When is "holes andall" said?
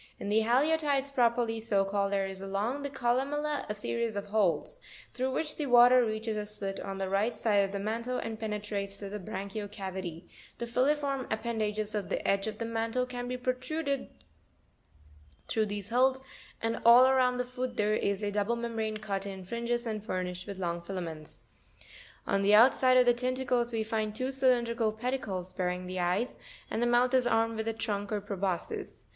15.91-17.07